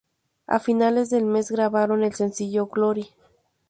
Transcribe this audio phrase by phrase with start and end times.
[0.47, 3.05] A finales de mes grabaron el sencillo: "Gloria".